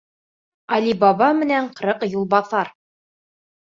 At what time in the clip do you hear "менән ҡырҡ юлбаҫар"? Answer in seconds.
1.43-2.77